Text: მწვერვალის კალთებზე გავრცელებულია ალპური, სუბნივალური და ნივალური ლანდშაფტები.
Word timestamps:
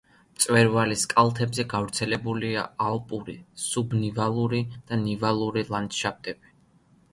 მწვერვალის 0.35 1.03
კალთებზე 1.11 1.65
გავრცელებულია 1.73 2.63
ალპური, 2.87 3.37
სუბნივალური 3.67 4.65
და 4.75 5.01
ნივალური 5.05 5.67
ლანდშაფტები. 5.77 6.55